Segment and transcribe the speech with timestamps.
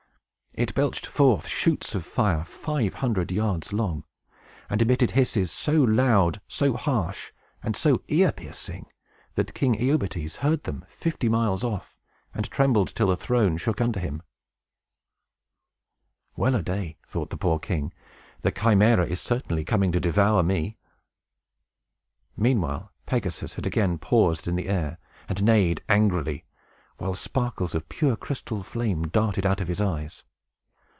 [0.53, 4.03] It belched forth shoots of fire five hundred yards long,
[4.69, 7.31] and emitted hisses so loud, so harsh,
[7.63, 8.87] and so ear piercing,
[9.35, 11.95] that King Iobates heard them, fifty miles off,
[12.33, 14.21] and trembled till the throne shook under him.
[16.35, 16.41] [Illustration: BELLEROPHON SLAYS THE CHIMÆRA]
[16.75, 17.93] "Well a day!" thought the poor king;
[18.41, 20.77] "the Chimæra is certainly coming to devour me!"
[22.35, 24.97] Meanwhile Pegasus had again paused in the air,
[25.29, 26.43] and neighed angrily,
[26.97, 30.25] while sparkles of a pure crystal flame darted out of his eyes.